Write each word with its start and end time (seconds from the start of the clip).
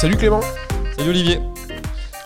Salut 0.00 0.16
Clément. 0.16 0.40
Salut 0.96 1.10
Olivier. 1.10 1.40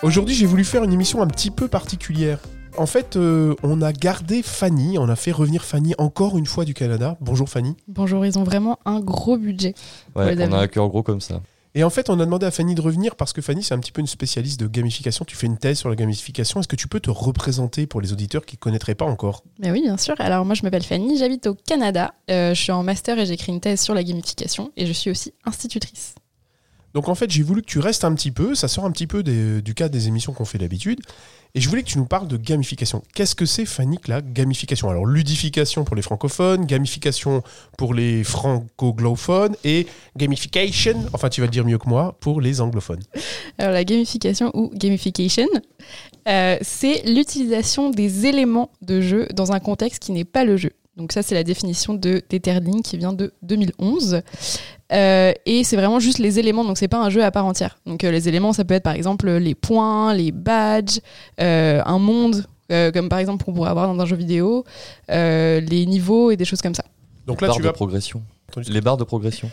Aujourd'hui, 0.04 0.32
j'ai 0.36 0.46
voulu 0.46 0.62
faire 0.62 0.84
une 0.84 0.92
émission 0.92 1.22
un 1.22 1.26
petit 1.26 1.50
peu 1.50 1.66
particulière. 1.66 2.38
En 2.78 2.86
fait, 2.86 3.16
euh, 3.16 3.56
on 3.64 3.82
a 3.82 3.92
gardé 3.92 4.42
Fanny, 4.44 4.96
on 4.96 5.08
a 5.08 5.16
fait 5.16 5.32
revenir 5.32 5.64
Fanny 5.64 5.92
encore 5.98 6.38
une 6.38 6.46
fois 6.46 6.64
du 6.64 6.72
Canada. 6.72 7.16
Bonjour 7.20 7.48
Fanny. 7.48 7.76
Bonjour, 7.88 8.24
ils 8.24 8.38
ont 8.38 8.44
vraiment 8.44 8.78
un 8.84 9.00
gros 9.00 9.36
budget. 9.36 9.74
Ouais, 10.14 10.36
on 10.38 10.52
a 10.52 10.58
un 10.58 10.68
cœur 10.68 10.88
gros 10.88 11.02
comme 11.02 11.20
ça. 11.20 11.40
Et 11.74 11.82
en 11.82 11.90
fait, 11.90 12.10
on 12.10 12.20
a 12.20 12.24
demandé 12.24 12.46
à 12.46 12.52
Fanny 12.52 12.76
de 12.76 12.80
revenir 12.80 13.16
parce 13.16 13.32
que 13.32 13.42
Fanny, 13.42 13.64
c'est 13.64 13.74
un 13.74 13.80
petit 13.80 13.90
peu 13.90 14.00
une 14.00 14.06
spécialiste 14.06 14.60
de 14.60 14.68
gamification. 14.68 15.24
Tu 15.24 15.34
fais 15.34 15.48
une 15.48 15.58
thèse 15.58 15.78
sur 15.80 15.88
la 15.88 15.96
gamification. 15.96 16.60
Est-ce 16.60 16.68
que 16.68 16.76
tu 16.76 16.86
peux 16.86 17.00
te 17.00 17.10
représenter 17.10 17.88
pour 17.88 18.00
les 18.00 18.12
auditeurs 18.12 18.46
qui 18.46 18.54
ne 18.54 18.60
connaîtraient 18.60 18.94
pas 18.94 19.04
encore? 19.04 19.42
Mais 19.58 19.72
oui, 19.72 19.82
bien 19.82 19.96
sûr. 19.96 20.14
Alors 20.20 20.44
moi, 20.44 20.54
je 20.54 20.62
m'appelle 20.62 20.84
Fanny, 20.84 21.18
j'habite 21.18 21.48
au 21.48 21.54
Canada. 21.54 22.14
Euh, 22.30 22.54
je 22.54 22.62
suis 22.62 22.70
en 22.70 22.84
master 22.84 23.18
et 23.18 23.26
j'écris 23.26 23.50
une 23.50 23.60
thèse 23.60 23.80
sur 23.80 23.94
la 23.94 24.04
gamification 24.04 24.70
et 24.76 24.86
je 24.86 24.92
suis 24.92 25.10
aussi 25.10 25.34
institutrice. 25.44 26.14
Donc 26.94 27.08
en 27.08 27.14
fait, 27.14 27.30
j'ai 27.30 27.42
voulu 27.42 27.60
que 27.60 27.66
tu 27.66 27.80
restes 27.80 28.04
un 28.04 28.14
petit 28.14 28.30
peu. 28.30 28.54
Ça 28.54 28.68
sort 28.68 28.84
un 28.84 28.92
petit 28.92 29.06
peu 29.06 29.22
du 29.22 29.74
cadre 29.74 29.92
des 29.92 30.08
émissions 30.08 30.32
qu'on 30.32 30.44
fait 30.44 30.58
d'habitude. 30.58 31.00
Et 31.56 31.60
je 31.60 31.68
voulais 31.68 31.82
que 31.82 31.88
tu 31.88 31.98
nous 31.98 32.06
parles 32.06 32.26
de 32.26 32.36
gamification. 32.36 33.02
Qu'est-ce 33.14 33.36
que 33.36 33.46
c'est, 33.46 33.64
Fanny, 33.64 33.98
la 34.08 34.20
gamification? 34.20 34.90
Alors, 34.90 35.06
ludification 35.06 35.84
pour 35.84 35.94
les 35.94 36.02
francophones, 36.02 36.66
gamification 36.66 37.42
pour 37.78 37.94
les 37.94 38.24
franco-glophones 38.24 39.54
et 39.62 39.86
gamification, 40.16 41.06
enfin, 41.12 41.28
tu 41.28 41.40
vas 41.40 41.46
le 41.46 41.52
dire 41.52 41.64
mieux 41.64 41.78
que 41.78 41.88
moi, 41.88 42.16
pour 42.18 42.40
les 42.40 42.60
anglophones. 42.60 43.02
Alors 43.58 43.72
la 43.72 43.84
gamification 43.84 44.50
ou 44.54 44.70
gamification, 44.74 45.46
euh, 46.26 46.58
c'est 46.60 47.02
l'utilisation 47.06 47.90
des 47.90 48.26
éléments 48.26 48.70
de 48.82 49.00
jeu 49.00 49.28
dans 49.32 49.52
un 49.52 49.60
contexte 49.60 50.02
qui 50.02 50.10
n'est 50.10 50.24
pas 50.24 50.44
le 50.44 50.56
jeu. 50.56 50.72
Donc 50.96 51.12
ça, 51.12 51.22
c'est 51.22 51.34
la 51.34 51.42
définition 51.44 51.94
de 51.94 52.20
Tetherling 52.20 52.82
qui 52.82 52.96
vient 52.96 53.12
de 53.12 53.32
2011. 53.42 54.22
Euh, 54.92 55.32
et 55.44 55.64
c'est 55.64 55.76
vraiment 55.76 55.98
juste 55.98 56.18
les 56.18 56.38
éléments, 56.38 56.64
donc 56.64 56.78
c'est 56.78 56.88
pas 56.88 57.02
un 57.02 57.10
jeu 57.10 57.24
à 57.24 57.30
part 57.30 57.46
entière. 57.46 57.78
Donc 57.84 58.04
euh, 58.04 58.10
les 58.12 58.28
éléments, 58.28 58.52
ça 58.52 58.64
peut 58.64 58.74
être 58.74 58.82
par 58.84 58.94
exemple 58.94 59.28
les 59.30 59.54
points, 59.54 60.14
les 60.14 60.30
badges, 60.30 61.00
euh, 61.40 61.82
un 61.84 61.98
monde, 61.98 62.44
euh, 62.70 62.92
comme 62.92 63.08
par 63.08 63.18
exemple 63.18 63.44
qu'on 63.44 63.52
pourrait 63.52 63.70
avoir 63.70 63.92
dans 63.92 64.00
un 64.00 64.06
jeu 64.06 64.14
vidéo, 64.16 64.64
euh, 65.10 65.60
les 65.60 65.84
niveaux 65.86 66.30
et 66.30 66.36
des 66.36 66.44
choses 66.44 66.60
comme 66.62 66.74
ça. 66.74 66.84
Donc 67.26 67.40
là, 67.40 67.48
barres 67.48 67.56
tu 67.56 67.62
de 67.62 67.66
vas. 67.66 67.72
progression. 67.72 68.22
Les 68.68 68.80
barres 68.80 68.96
de 68.98 69.04
progression. 69.04 69.50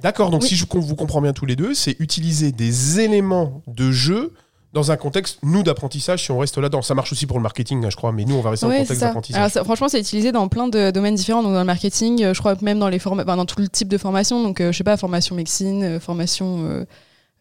D'accord, 0.00 0.30
donc 0.30 0.42
Oui. 0.42 0.48
si 0.48 0.56
je 0.56 0.64
vous 0.68 0.96
comprends 0.96 1.20
bien 1.20 1.32
tous 1.32 1.46
les 1.46 1.54
deux, 1.54 1.74
c'est 1.74 1.94
utiliser 2.00 2.50
des 2.50 2.98
éléments 2.98 3.62
de 3.68 3.92
jeu 3.92 4.32
dans 4.72 4.90
un 4.90 4.96
contexte, 4.96 5.38
nous, 5.42 5.62
d'apprentissage, 5.62 6.24
si 6.24 6.30
on 6.30 6.38
reste 6.38 6.56
là-dedans. 6.56 6.80
Ça 6.82 6.94
marche 6.94 7.12
aussi 7.12 7.26
pour 7.26 7.36
le 7.38 7.42
marketing, 7.42 7.90
je 7.90 7.94
crois, 7.96 8.10
mais 8.12 8.24
nous, 8.24 8.36
on 8.36 8.40
va 8.40 8.50
rester 8.50 8.64
dans 8.66 8.70
le 8.72 8.78
contexte 8.84 9.00
d'apprentissage. 9.08 9.62
Franchement, 9.64 9.88
c'est 9.88 10.00
utilisé 10.00 10.32
dans 10.32 10.48
plein 10.48 10.68
de 10.68 10.90
domaines 10.90 11.14
différents, 11.14 11.42
donc 11.42 11.52
dans 11.52 11.58
le 11.58 11.64
marketing, 11.66 12.22
euh, 12.24 12.32
je 12.34 12.38
crois 12.40 12.54
même 12.62 12.78
dans 12.78 12.88
les 12.88 12.98
forma- 12.98 13.22
enfin, 13.22 13.36
dans 13.36 13.44
tout 13.46 13.60
le 13.60 13.68
type 13.68 13.88
de 13.88 13.98
formation, 13.98 14.42
donc 14.42 14.60
euh, 14.60 14.72
je 14.72 14.78
sais 14.78 14.84
pas, 14.84 14.96
formation 14.96 15.34
médecine, 15.36 15.82
euh, 15.84 16.00
formation 16.00 16.64
euh, 16.64 16.84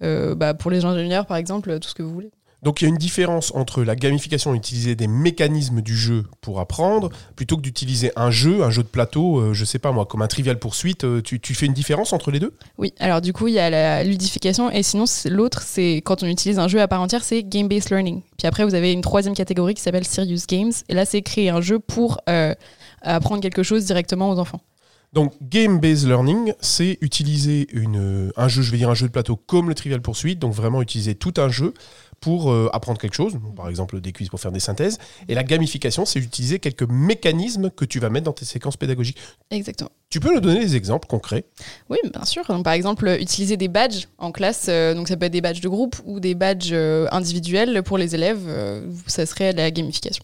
euh, 0.04 0.36
bah, 0.36 0.54
pour 0.54 0.72
les 0.72 0.84
ingénieurs 0.84 1.26
par 1.26 1.38
exemple, 1.38 1.80
tout 1.80 1.88
ce 1.88 1.94
que 1.96 2.04
vous 2.04 2.14
voulez. 2.14 2.32
Donc 2.64 2.82
il 2.82 2.86
y 2.86 2.88
a 2.88 2.90
une 2.90 2.98
différence 2.98 3.52
entre 3.56 3.84
la 3.84 3.96
gamification, 3.96 4.54
utiliser 4.54 4.96
des 4.96 5.08
mécanismes 5.08 5.82
du 5.82 5.98
jeu 5.98 6.26
pour 6.42 6.60
apprendre, 6.60 7.10
plutôt 7.36 7.58
que 7.58 7.62
d'utiliser 7.62 8.12
un 8.16 8.30
jeu, 8.30 8.64
un 8.64 8.70
jeu 8.70 8.84
de 8.84 8.88
plateau, 8.88 9.40
euh, 9.40 9.54
je 9.54 9.66
sais 9.66 9.80
pas 9.80 9.92
moi, 9.92 10.06
comme 10.06 10.22
un 10.22 10.28
trivial 10.28 10.60
poursuite. 10.60 11.04
euh, 11.04 11.22
tu, 11.22 11.40
tu 11.40 11.56
fais 11.56 11.66
une 11.66 11.74
différence 11.74 12.14
entre 12.14 12.30
les 12.30 12.40
deux? 12.40 12.54
Oui, 12.78 12.94
alors 13.00 13.20
du 13.20 13.34
coup, 13.34 13.48
il 13.48 13.56
y 13.56 13.60
a 13.60 13.72
la 13.72 14.04
ludification, 14.04 14.70
et 14.70 14.84
sinon, 14.84 15.06
l'autre, 15.26 15.64
c'est 15.64 16.04
quand 16.06 16.22
on 16.22 16.28
utilise 16.28 16.60
un 16.60 16.68
jeu 16.68 16.80
à 16.80 16.88
part 16.88 17.02
entière, 17.02 17.24
c'est 17.24 17.42
game-based 17.42 17.90
learning. 17.90 18.22
Puis 18.38 18.48
après, 18.48 18.64
vous 18.64 18.76
avez 18.76 18.92
une 18.92 19.02
troisième 19.02 19.34
catégorie 19.34 19.74
qui 19.74 19.82
s'appelle 19.82 20.06
serious 20.06 20.46
games, 20.48 20.72
et 20.88 20.94
là, 20.94 21.06
c'est 21.06 21.24
créer 21.24 21.50
un 21.50 21.62
jeu 21.62 21.80
pour 21.80 22.20
euh, 22.30 22.54
apprendre 23.02 23.42
quelque 23.42 23.64
chose 23.64 23.86
directement 23.86 24.30
aux 24.30 24.38
enfants. 24.38 24.62
Donc 25.14 25.34
game-based 25.42 26.08
learning, 26.08 26.54
c'est 26.62 26.98
utiliser 27.02 27.68
une, 27.74 28.32
un 28.38 28.48
jeu, 28.48 28.62
je 28.62 28.72
vais 28.72 28.78
dire 28.78 28.90
un 28.90 28.94
jeu 28.94 29.08
de 29.08 29.12
plateau 29.12 29.36
comme 29.36 29.68
le 29.68 29.76
trivial 29.76 30.02
poursuite, 30.02 30.40
donc 30.40 30.54
vraiment 30.54 30.82
utiliser 30.82 31.16
tout 31.16 31.34
un 31.36 31.50
jeu 31.50 31.74
pour 32.22 32.52
euh, 32.52 32.70
apprendre 32.72 33.00
quelque 33.02 33.16
chose, 33.16 33.38
par 33.56 33.68
exemple 33.68 34.00
des 34.00 34.14
quiz 34.14 34.30
pour 34.30 34.40
faire 34.40 34.52
des 34.52 34.60
synthèses. 34.60 35.00
Et 35.28 35.34
la 35.34 35.44
gamification, 35.44 36.06
c'est 36.06 36.20
utiliser 36.20 36.60
quelques 36.60 36.88
mécanismes 36.88 37.72
que 37.72 37.84
tu 37.84 38.00
vas 38.00 38.10
mettre 38.10 38.26
dans 38.26 38.32
tes 38.32 38.46
séquences 38.46 38.78
pédagogiques. 38.78 39.18
Exactement. 39.50 39.90
Tu 40.10 40.20
peux 40.20 40.34
nous 40.34 40.40
donner 40.40 40.60
des 40.60 40.76
exemples 40.76 41.08
concrets? 41.08 41.46
Oui, 41.90 41.98
bien 42.14 42.24
sûr. 42.24 42.46
Donc, 42.48 42.64
par 42.64 42.74
exemple, 42.74 43.18
utiliser 43.20 43.58
des 43.58 43.68
badges 43.68 44.06
en 44.20 44.32
classe. 44.32 44.68
euh, 44.70 44.94
donc, 44.94 45.08
ça 45.08 45.18
peut 45.18 45.26
être 45.26 45.32
des 45.32 45.42
badges 45.42 45.62
de 45.62 45.68
groupe 45.68 45.96
ou 46.06 46.20
des 46.20 46.36
badges 46.36 46.70
euh, 46.72 47.08
individuels 47.12 47.82
pour 47.82 47.98
les 47.98 48.14
élèves. 48.14 48.40
ça 49.08 49.26
serait 49.26 49.52
la 49.52 49.72
gamification. 49.72 50.24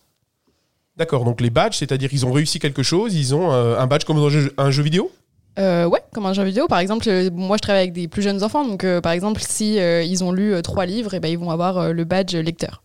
D'accord, 0.98 1.26
donc 1.26 1.42
les 1.42 1.50
badges, 1.50 1.78
c'est-à-dire 1.78 2.10
ils 2.12 2.26
ont 2.26 2.32
réussi 2.32 2.60
quelque 2.60 2.82
chose, 2.82 3.14
ils 3.14 3.36
ont 3.36 3.52
un 3.52 3.86
badge 3.86 4.04
comme 4.04 4.18
dans 4.18 4.32
un 4.58 4.72
jeu 4.72 4.82
vidéo? 4.82 5.12
Euh, 5.58 5.86
ouais, 5.86 6.02
comme 6.14 6.26
un 6.26 6.34
jeu 6.34 6.44
vidéo. 6.44 6.68
Par 6.68 6.80
exemple, 6.80 7.08
euh, 7.10 7.30
moi, 7.32 7.58
je 7.58 7.62
travaille 7.62 7.82
avec 7.82 7.94
des 7.94 8.08
plus 8.08 8.22
jeunes 8.22 8.44
enfants. 8.44 8.66
Donc, 8.66 8.84
euh, 8.84 9.02
par 9.02 9.12
exemple, 9.12 9.42
si 9.42 9.80
euh, 9.80 10.04
ils 10.04 10.24
ont 10.24 10.32
lu 10.32 10.54
euh, 10.54 10.62
trois 10.62 10.86
livres, 10.86 11.14
et 11.14 11.20
ben, 11.20 11.30
ils 11.30 11.38
vont 11.38 11.50
avoir 11.50 11.94
le 11.94 12.04
badge 12.04 12.36
lecteur. 12.36 12.84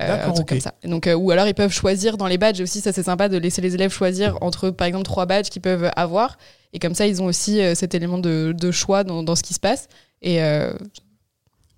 Euh, 0.00 0.28
un 0.28 0.32
truc 0.32 0.48
comme 0.48 0.60
ça. 0.60 0.74
Donc, 0.84 1.06
euh, 1.06 1.14
ou 1.14 1.30
alors, 1.30 1.46
ils 1.46 1.54
peuvent 1.54 1.72
choisir 1.72 2.16
dans 2.16 2.26
les 2.26 2.38
badges 2.38 2.60
aussi. 2.60 2.80
Ça, 2.80 2.92
c'est 2.92 3.02
sympa 3.02 3.28
de 3.28 3.38
laisser 3.38 3.62
les 3.62 3.74
élèves 3.74 3.92
choisir 3.92 4.36
entre, 4.40 4.70
par 4.70 4.86
exemple, 4.86 5.04
trois 5.04 5.26
badges 5.26 5.48
qu'ils 5.48 5.62
peuvent 5.62 5.90
avoir. 5.96 6.38
Et 6.72 6.78
comme 6.78 6.94
ça, 6.94 7.06
ils 7.06 7.22
ont 7.22 7.26
aussi 7.26 7.60
cet 7.74 7.94
élément 7.94 8.18
de, 8.18 8.54
de 8.58 8.70
choix 8.70 9.04
dans, 9.04 9.22
dans 9.22 9.36
ce 9.36 9.42
qui 9.42 9.54
se 9.54 9.60
passe. 9.60 9.88
Et 10.22 10.42
euh, 10.42 10.72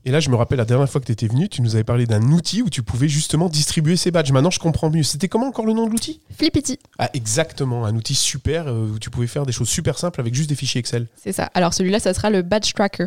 Et 0.07 0.11
là, 0.11 0.21
je 0.21 0.29
me 0.29 0.37
rappelle 0.37 0.59
la 0.59 0.67
dernière 0.67 0.89
fois 0.89 1.01
que 1.01 1.07
tu 1.07 1.13
étais 1.13 1.27
venu, 1.27 1.49
tu 1.49 1.63
nous 1.63 1.77
avais 1.77 1.85
parlé 1.85 2.07
d'un 2.07 2.23
outil 2.31 2.61
où 2.61 2.69
tu 2.69 2.83
pouvais 2.83 3.09
justement 3.09 3.49
distribuer 3.49 3.97
ces 3.97 4.11
badges. 4.11 4.33
Maintenant, 4.33 4.51
je 4.51 4.59
comprends 4.59 4.91
mieux. 4.91 5.03
C'était 5.03 5.29
comment 5.29 5.47
encore 5.47 5.65
le 5.65 5.73
nom 5.73 5.87
de 5.87 5.91
l'outil? 5.93 6.21
Flippity. 6.37 6.79
Ah, 6.99 7.09
exactement, 7.15 7.87
un 7.87 7.97
outil 7.97 8.15
super 8.15 8.69
euh, 8.69 8.89
où 8.95 8.99
tu 8.99 9.09
pouvais 9.09 9.27
faire 9.27 9.47
des 9.47 9.53
choses 9.53 9.69
super 9.69 9.99
simples 9.99 10.21
avec 10.21 10.35
juste 10.35 10.51
des 10.51 10.57
fichiers 10.57 10.81
Excel. 10.81 11.07
C'est 11.17 11.33
ça. 11.33 11.51
Alors 11.55 11.73
celui-là, 11.73 12.01
ça 12.01 12.13
sera 12.13 12.29
le 12.29 12.43
badge 12.43 12.75
tracker. 12.75 13.07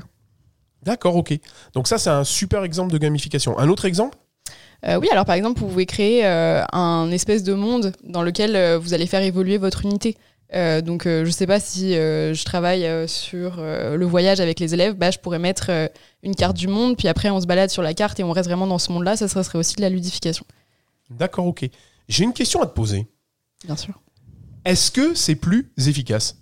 D'accord, 0.84 1.16
ok. 1.16 1.38
Donc 1.74 1.88
ça, 1.88 2.00
c'est 2.00 2.09
un 2.09 2.24
super 2.24 2.63
exemple 2.63 2.91
de 2.91 2.97
gamification. 2.97 3.59
Un 3.59 3.69
autre 3.69 3.85
exemple? 3.85 4.18
Euh, 4.85 5.00
oui, 5.00 5.08
alors 5.12 5.25
par 5.25 5.35
exemple, 5.35 5.59
vous 5.59 5.68
pouvez 5.68 5.85
créer 5.85 6.25
euh, 6.25 6.64
un 6.72 7.09
espèce 7.12 7.44
de 7.44 7.53
monde 7.53 7.94
dans 8.03 8.22
lequel 8.22 8.56
euh, 8.56 8.78
vous 8.78 8.94
allez 8.94 9.08
faire 9.08 9.22
évoluer 9.22 9.58
votre 9.58 9.85
unité. 9.85 10.18
Euh, 10.53 10.81
donc 10.81 11.06
euh, 11.06 11.25
je 11.25 11.31
sais 11.31 11.46
pas 11.46 11.59
si 11.59 11.96
euh, 11.96 12.34
je 12.34 12.46
travaille 12.46 12.88
sur 13.08 13.58
le 13.58 14.06
voyage 14.06 14.40
avec 14.40 14.59
les 14.59 14.74
élèves, 14.74 14.94
bah, 14.94 15.12
je 15.12 15.18
pourrais 15.19 15.40
mettre 15.40 15.72
une 16.24 16.35
carte 16.35 16.56
du 16.56 16.68
monde, 16.68 16.97
puis 16.97 17.08
après 17.08 17.30
on 17.30 17.40
se 17.40 17.46
balade 17.46 17.69
sur 17.69 17.81
la 17.84 17.94
carte 17.94 18.19
et 18.19 18.24
on 18.24 18.31
reste 18.31 18.47
vraiment 18.47 18.68
dans 18.68 18.80
ce 18.80 18.91
monde-là, 18.91 19.18
ça, 19.18 19.28
ça 19.28 19.44
serait 19.44 19.59
aussi 19.59 19.75
de 19.75 19.81
la 19.81 19.90
ludification. 19.90 20.46
D'accord, 21.09 21.47
ok. 21.47 21.69
J'ai 22.08 22.24
une 22.24 22.34
question 22.34 22.62
à 22.62 22.68
te 22.68 22.74
poser. 22.74 23.08
Bien 23.66 23.75
sûr. 23.75 24.02
Est-ce 24.66 24.91
que 24.91 25.13
c'est 25.13 25.35
plus 25.35 25.72
efficace? 25.78 26.38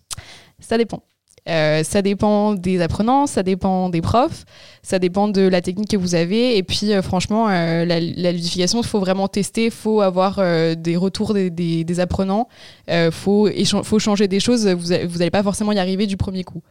Ça 0.59 0.77
dépend. 0.77 1.03
Euh, 1.47 1.83
ça 1.83 2.01
dépend 2.01 2.53
des 2.55 2.81
apprenants, 2.81 3.27
ça 3.27 3.43
dépend 3.43 3.89
des 3.89 4.01
profs, 4.01 4.45
ça 4.81 4.97
dépend 4.97 5.27
de 5.27 5.41
la 5.41 5.61
technique 5.61 5.91
que 5.91 5.97
vous 5.97 6.15
avez. 6.15 6.57
Et 6.57 6.63
puis, 6.63 6.91
euh, 6.91 7.01
franchement, 7.03 7.47
euh, 7.49 7.85
la, 7.85 7.99
la 7.99 8.31
ludification, 8.31 8.81
il 8.81 8.87
faut 8.87 8.99
vraiment 8.99 9.27
tester, 9.27 9.65
il 9.65 9.71
faut 9.71 10.01
avoir 10.01 10.39
des 10.75 10.97
retours 10.97 11.33
des, 11.33 11.49
des- 11.51 11.83
des 11.83 11.99
apprenants, 11.99 12.47
il 12.87 13.11
faut, 13.11 13.49
changer 13.99 14.27
des 14.27 14.39
choses. 14.39 14.67
Vous 14.67 14.89
n'allez 15.19 15.31
pas 15.31 15.43
forcément 15.43 15.71
y 15.71 15.79
arriver 15.79 16.07
du 16.07 16.17
premier 16.17 16.43
coup. 16.43 16.61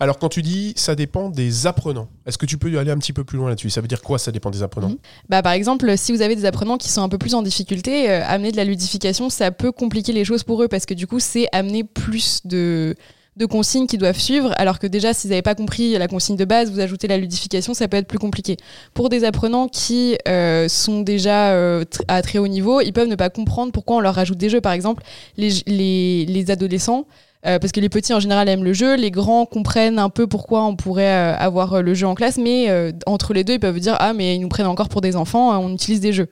Alors, 0.00 0.18
quand 0.18 0.28
tu 0.28 0.42
dis 0.42 0.72
ça 0.76 0.96
dépend 0.96 1.30
des 1.30 1.68
apprenants, 1.68 2.08
est-ce 2.26 2.36
que 2.36 2.46
tu 2.46 2.58
peux 2.58 2.76
aller 2.76 2.90
un 2.90 2.98
petit 2.98 3.12
peu 3.12 3.22
plus 3.22 3.38
loin 3.38 3.48
là-dessus? 3.48 3.70
Ça 3.70 3.80
veut 3.80 3.86
dire 3.86 4.02
quoi, 4.02 4.18
ça 4.18 4.32
dépend 4.32 4.50
des 4.50 4.64
apprenants? 4.64 4.88
Mhm. 4.88 4.96
Bah, 5.28 5.40
par 5.42 5.52
exemple, 5.52 5.96
si 5.96 6.10
vous 6.10 6.20
avez 6.20 6.34
des 6.34 6.44
apprenants 6.46 6.78
qui 6.78 6.88
sont 6.88 7.02
un 7.02 7.08
peu 7.08 7.18
plus 7.18 7.34
en 7.34 7.42
difficulté, 7.42 8.08
amener 8.10 8.50
de 8.50 8.56
la 8.56 8.64
ludification, 8.64 9.30
ça 9.30 9.52
peut 9.52 9.70
compliquer 9.70 10.12
les 10.12 10.24
choses 10.24 10.42
pour 10.42 10.60
eux 10.64 10.68
parce 10.68 10.84
que 10.86 10.94
du 10.94 11.06
coup, 11.06 11.20
c'est 11.20 11.46
amener 11.52 11.84
plus 11.84 12.40
de, 12.44 12.96
de 13.36 13.46
consignes 13.46 13.86
qu'ils 13.86 13.98
doivent 13.98 14.18
suivre, 14.18 14.52
alors 14.56 14.78
que 14.78 14.86
déjà, 14.86 15.12
s'ils 15.12 15.30
n'avaient 15.30 15.42
pas 15.42 15.54
compris 15.54 15.98
la 15.98 16.08
consigne 16.08 16.36
de 16.36 16.44
base, 16.44 16.70
vous 16.70 16.80
ajoutez 16.80 17.08
la 17.08 17.18
ludification, 17.18 17.74
ça 17.74 17.88
peut 17.88 17.96
être 17.96 18.06
plus 18.06 18.18
compliqué. 18.18 18.56
Pour 18.94 19.08
des 19.08 19.24
apprenants 19.24 19.68
qui 19.68 20.16
euh, 20.28 20.68
sont 20.68 21.00
déjà 21.00 21.50
euh, 21.52 21.84
à 22.08 22.22
très 22.22 22.38
haut 22.38 22.48
niveau, 22.48 22.80
ils 22.80 22.92
peuvent 22.92 23.08
ne 23.08 23.16
pas 23.16 23.30
comprendre 23.30 23.72
pourquoi 23.72 23.96
on 23.96 24.00
leur 24.00 24.14
rajoute 24.14 24.38
des 24.38 24.48
jeux. 24.48 24.60
Par 24.60 24.72
exemple, 24.72 25.02
les, 25.36 25.50
les, 25.66 26.26
les 26.26 26.50
adolescents, 26.50 27.06
euh, 27.46 27.58
parce 27.58 27.72
que 27.72 27.80
les 27.80 27.90
petits 27.90 28.14
en 28.14 28.20
général 28.20 28.48
aiment 28.48 28.64
le 28.64 28.72
jeu, 28.72 28.96
les 28.96 29.10
grands 29.10 29.44
comprennent 29.44 29.98
un 29.98 30.08
peu 30.08 30.26
pourquoi 30.26 30.64
on 30.64 30.76
pourrait 30.76 31.34
euh, 31.34 31.36
avoir 31.36 31.74
euh, 31.74 31.82
le 31.82 31.92
jeu 31.92 32.06
en 32.06 32.14
classe, 32.14 32.38
mais 32.38 32.70
euh, 32.70 32.92
entre 33.06 33.34
les 33.34 33.44
deux, 33.44 33.54
ils 33.54 33.60
peuvent 33.60 33.80
dire 33.80 33.96
Ah, 33.98 34.14
mais 34.14 34.36
ils 34.36 34.40
nous 34.40 34.48
prennent 34.48 34.66
encore 34.66 34.88
pour 34.88 35.02
des 35.02 35.14
enfants, 35.16 35.52
euh, 35.52 35.56
on 35.56 35.74
utilise 35.74 36.00
des 36.00 36.12
jeux. 36.12 36.28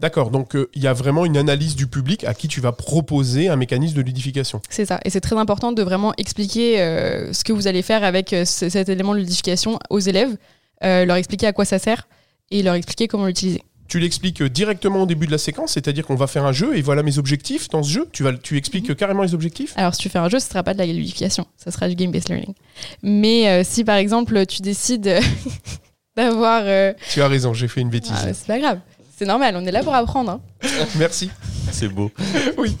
D'accord, 0.00 0.30
donc 0.30 0.54
euh, 0.54 0.68
il 0.74 0.82
y 0.82 0.86
a 0.86 0.92
vraiment 0.92 1.24
une 1.26 1.36
analyse 1.36 1.74
du 1.74 1.88
public 1.88 2.22
à 2.24 2.32
qui 2.32 2.46
tu 2.46 2.60
vas 2.60 2.70
proposer 2.70 3.48
un 3.48 3.56
mécanisme 3.56 3.96
de 3.96 4.02
ludification. 4.02 4.60
C'est 4.70 4.84
ça. 4.84 5.00
Et 5.04 5.10
c'est 5.10 5.20
très 5.20 5.36
important 5.36 5.72
de 5.72 5.82
vraiment 5.82 6.12
expliquer 6.18 6.80
euh, 6.80 7.32
ce 7.32 7.42
que 7.42 7.52
vous 7.52 7.66
allez 7.66 7.82
faire 7.82 8.04
avec 8.04 8.32
euh, 8.32 8.44
ce- 8.44 8.68
cet 8.68 8.88
élément 8.88 9.12
de 9.14 9.18
ludification 9.18 9.78
aux 9.90 9.98
élèves, 9.98 10.36
leur 10.82 11.16
expliquer 11.16 11.48
à 11.48 11.52
quoi 11.52 11.64
ça 11.64 11.80
sert 11.80 12.06
et 12.52 12.62
leur 12.62 12.74
expliquer 12.74 13.08
comment 13.08 13.26
l'utiliser. 13.26 13.60
Tu 13.88 13.98
l'expliques 13.98 14.42
directement 14.42 15.02
au 15.02 15.06
début 15.06 15.26
de 15.26 15.32
la 15.32 15.38
séquence, 15.38 15.72
c'est-à-dire 15.72 16.06
qu'on 16.06 16.14
va 16.14 16.26
faire 16.28 16.44
un 16.44 16.52
jeu 16.52 16.76
et 16.76 16.82
voilà 16.82 17.02
mes 17.02 17.18
objectifs 17.18 17.68
dans 17.70 17.82
ce 17.82 17.90
jeu. 17.90 18.08
Tu, 18.12 18.22
vas, 18.22 18.32
tu 18.34 18.56
expliques 18.56 18.90
euh, 18.90 18.94
carrément 18.94 19.22
les 19.24 19.34
objectifs? 19.34 19.72
Alors, 19.76 19.94
si 19.96 20.02
tu 20.02 20.08
fais 20.10 20.18
un 20.20 20.28
jeu, 20.28 20.38
ce 20.38 20.48
sera 20.48 20.62
pas 20.62 20.74
de 20.74 20.78
la 20.78 20.86
ludification, 20.86 21.46
ça 21.56 21.72
sera 21.72 21.88
du 21.88 21.96
game-based 21.96 22.28
learning. 22.28 22.54
Mais 23.02 23.64
si 23.64 23.82
par 23.82 23.96
exemple 23.96 24.46
tu 24.46 24.62
décides 24.62 25.18
d'avoir. 26.16 26.62
Tu 27.10 27.20
as 27.22 27.28
raison, 27.28 27.52
j'ai 27.54 27.66
fait 27.68 27.80
une 27.80 27.90
bêtise. 27.90 28.12
ah, 28.14 28.32
c'est 28.32 28.46
pas 28.46 28.58
grave, 28.58 28.78
c'est 29.18 29.26
normal, 29.26 29.56
on 29.56 29.66
est 29.66 29.72
là 29.72 29.82
pour 29.82 29.94
apprendre. 29.94 30.30
hein. 30.30 30.40
Merci. 30.96 31.28
C'est 31.72 31.88
beau. 31.88 32.10
oui. 32.56 32.76